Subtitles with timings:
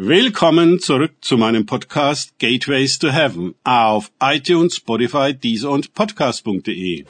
[0.00, 7.04] Willkommen zurück zu meinem Podcast Gateways to Heaven auf iTunes, Spotify, Deezer und Podcast.de.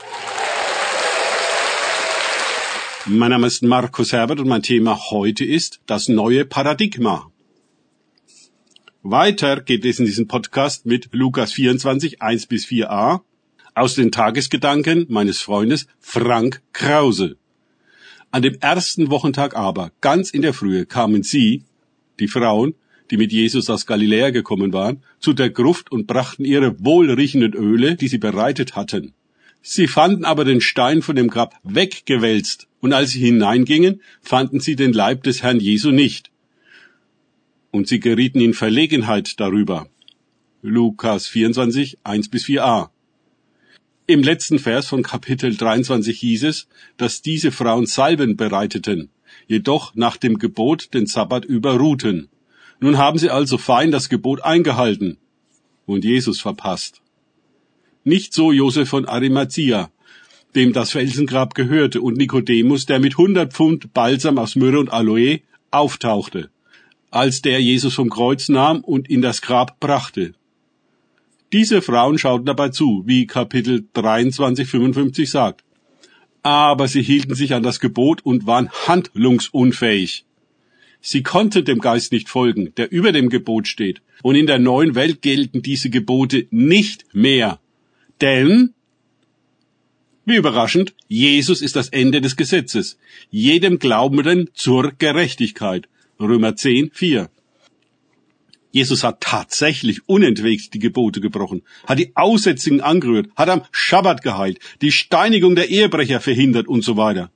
[3.04, 7.30] Mein Name ist Markus Herbert und mein Thema heute ist das neue Paradigma.
[9.02, 13.20] Weiter geht es in diesem Podcast mit Lukas 24, 1 bis 4a
[13.74, 17.36] aus den Tagesgedanken meines Freundes Frank Krause.
[18.30, 21.64] An dem ersten Wochentag aber, ganz in der Frühe, kamen sie,
[22.20, 22.74] die Frauen,
[23.10, 27.96] die mit Jesus aus Galiläa gekommen waren, zu der Gruft und brachten ihre wohlriechenden Öle,
[27.96, 29.14] die sie bereitet hatten.
[29.62, 34.76] Sie fanden aber den Stein von dem Grab weggewälzt, und als sie hineingingen, fanden sie
[34.76, 36.30] den Leib des Herrn Jesu nicht.
[37.70, 39.88] Und sie gerieten in Verlegenheit darüber.
[40.62, 42.90] Lukas 24, 1 bis 4a.
[44.06, 49.10] Im letzten Vers von Kapitel 23 hieß es, dass diese Frauen Salben bereiteten,
[49.46, 52.28] jedoch nach dem Gebot den Sabbat überruhten.
[52.80, 55.18] Nun haben sie also fein das Gebot eingehalten
[55.86, 57.02] und Jesus verpasst.
[58.04, 59.90] Nicht so Josef von Arimathea,
[60.54, 65.40] dem das Felsengrab gehörte, und Nikodemus, der mit hundert Pfund Balsam aus Myrrhe und Aloe
[65.70, 66.50] auftauchte,
[67.10, 70.34] als der Jesus vom Kreuz nahm und in das Grab brachte.
[71.52, 75.64] Diese Frauen schauten dabei zu, wie Kapitel 23, 55 sagt.
[76.48, 80.24] Aber sie hielten sich an das Gebot und waren handlungsunfähig.
[81.02, 84.00] Sie konnten dem Geist nicht folgen, der über dem Gebot steht.
[84.22, 87.60] Und in der neuen Welt gelten diese Gebote nicht mehr.
[88.22, 88.72] Denn,
[90.24, 92.98] wie überraschend, Jesus ist das Ende des Gesetzes.
[93.30, 95.86] Jedem Glaubenden zur Gerechtigkeit.
[96.18, 97.28] Römer 10, 4.
[98.78, 104.60] Jesus hat tatsächlich unentwegt die Gebote gebrochen, hat die Aussätzigen angerührt, hat am Schabbat geheilt,
[104.82, 107.32] die Steinigung der Ehebrecher verhindert und so weiter.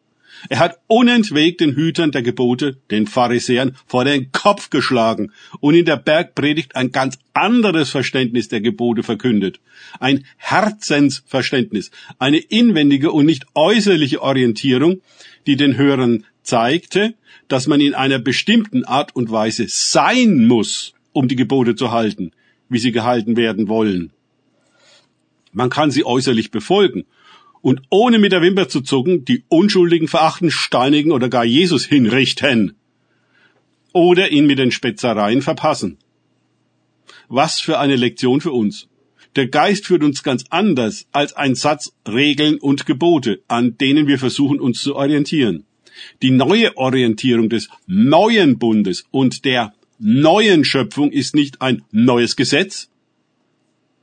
[0.48, 5.85] Er hat unentwegt den Hütern der Gebote, den Pharisäern, vor den Kopf geschlagen und in
[5.85, 9.59] der Bergpredigt ein ganz anderes Verständnis der Gebote verkündet.
[9.98, 15.01] Ein Herzensverständnis, eine inwendige und nicht äußerliche Orientierung,
[15.48, 17.14] die den Hörern zeigte,
[17.48, 22.33] dass man in einer bestimmten Art und Weise sein muss, um die Gebote zu halten,
[22.68, 24.12] wie sie gehalten werden wollen.
[25.52, 27.05] Man kann sie äußerlich befolgen
[27.61, 32.74] und ohne mit der Wimper zu zucken die Unschuldigen verachten, steinigen oder gar Jesus hinrichten.
[33.92, 35.98] Oder ihn mit den Spetzereien verpassen.
[37.29, 38.89] Was für eine Lektion für uns.
[39.36, 44.18] Der Geist führt uns ganz anders als ein Satz Regeln und Gebote, an denen wir
[44.18, 45.64] versuchen uns zu orientieren.
[46.20, 52.90] Die neue Orientierung des neuen Bundes und der neuen Schöpfung ist nicht ein neues Gesetz,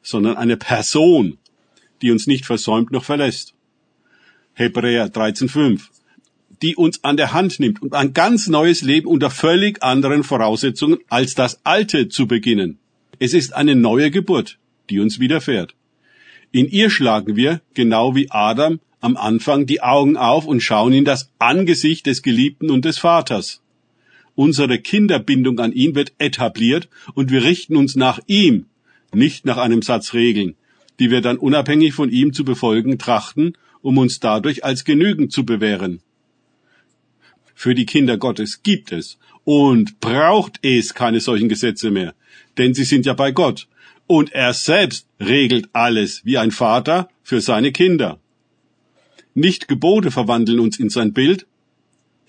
[0.02, 1.38] sondern eine Person,
[2.02, 3.54] die uns nicht versäumt noch verlässt.
[4.54, 5.82] Hebräer 13,5
[6.62, 11.00] die uns an der Hand nimmt und ein ganz neues Leben unter völlig anderen Voraussetzungen
[11.08, 12.80] als das alte zu beginnen.
[13.18, 14.58] Es ist eine neue Geburt,
[14.90, 15.74] die uns widerfährt.
[16.52, 21.06] In ihr schlagen wir, genau wie Adam, am Anfang die Augen auf und schauen in
[21.06, 23.62] das Angesicht des Geliebten und des Vaters.
[24.40, 28.68] Unsere Kinderbindung an ihn wird etabliert und wir richten uns nach ihm,
[29.14, 30.56] nicht nach einem Satz Regeln,
[30.98, 35.46] die wir dann unabhängig von ihm zu befolgen trachten, um uns dadurch als genügend zu
[35.46, 36.00] bewähren.
[37.54, 42.16] Für die Kinder Gottes gibt es und braucht es keine solchen Gesetze mehr,
[42.58, 43.68] denn sie sind ja bei Gott
[44.08, 48.22] und er selbst regelt alles wie ein Vater für seine Kinder.
[49.34, 51.46] Nicht Gebote verwandeln uns in sein Bild,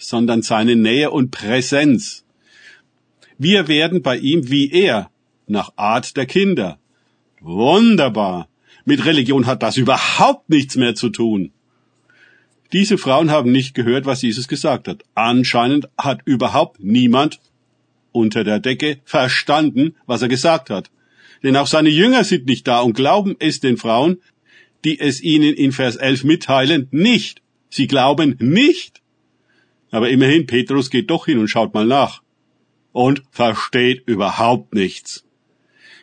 [0.00, 2.24] sondern seine Nähe und Präsenz.
[3.38, 5.10] Wir werden bei ihm wie er,
[5.46, 6.78] nach Art der Kinder.
[7.40, 8.48] Wunderbar.
[8.84, 11.52] Mit Religion hat das überhaupt nichts mehr zu tun.
[12.72, 15.02] Diese Frauen haben nicht gehört, was Jesus gesagt hat.
[15.14, 17.40] Anscheinend hat überhaupt niemand
[18.12, 20.90] unter der Decke verstanden, was er gesagt hat.
[21.42, 24.18] Denn auch seine Jünger sind nicht da und glauben es den Frauen,
[24.84, 27.42] die es ihnen in Vers 11 mitteilen, nicht.
[27.68, 28.99] Sie glauben nicht.
[29.90, 32.22] Aber immerhin, Petrus geht doch hin und schaut mal nach.
[32.92, 35.24] Und versteht überhaupt nichts.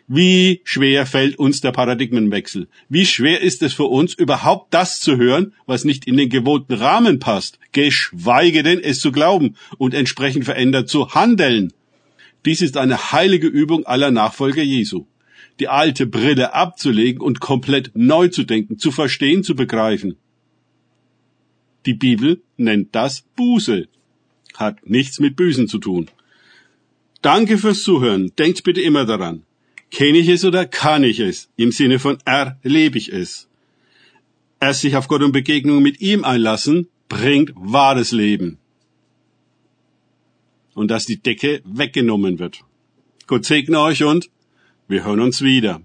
[0.09, 2.69] Wie schwer fällt uns der Paradigmenwechsel?
[2.87, 6.73] Wie schwer ist es für uns, überhaupt das zu hören, was nicht in den gewohnten
[6.73, 11.73] Rahmen passt, geschweige denn es zu glauben und entsprechend verändert zu handeln?
[12.45, 15.07] Dies ist eine heilige Übung aller Nachfolger Jesu.
[15.59, 20.15] Die alte Brille abzulegen und komplett neu zu denken, zu verstehen, zu begreifen.
[21.87, 23.87] Die Bibel nennt das Buße.
[24.55, 26.09] Hat nichts mit Büßen zu tun.
[27.21, 28.33] Danke fürs Zuhören.
[28.37, 29.43] Denkt bitte immer daran.
[29.89, 31.49] Kenne ich es oder kann ich es?
[31.55, 33.47] Im Sinne von erlebe ich es.
[34.59, 38.57] Erst sich auf Gott und Begegnung mit ihm einlassen, bringt wahres Leben.
[40.73, 42.65] Und dass die Decke weggenommen wird.
[43.27, 44.29] Gott segne euch und
[44.89, 45.81] wir hören uns wieder.